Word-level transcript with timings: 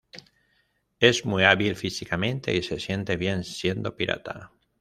Es 0.99 1.25
muy 1.25 1.43
hábil 1.43 1.75
físicamente 1.75 2.55
y 2.55 2.63
se 2.63 2.79
siente 2.79 3.17
bien 3.17 3.43
siendo 3.43 3.95
pirata. 3.95 4.51